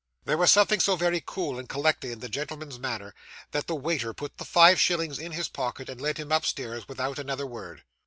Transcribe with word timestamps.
There 0.25 0.35
was 0.39 0.51
something 0.51 0.79
so 0.79 0.95
very 0.95 1.21
cool 1.23 1.59
and 1.59 1.69
collected 1.69 2.09
in 2.09 2.19
the 2.21 2.27
gentleman's 2.27 2.79
manner, 2.79 3.13
that 3.51 3.67
the 3.67 3.75
waiter 3.75 4.15
put 4.15 4.39
the 4.39 4.45
five 4.45 4.81
shillings 4.81 5.19
in 5.19 5.33
his 5.33 5.47
pocket, 5.47 5.89
and 5.89 6.01
led 6.01 6.17
him 6.17 6.31
upstairs 6.31 6.87
without 6.87 7.19
another 7.19 7.45
word. 7.45 7.83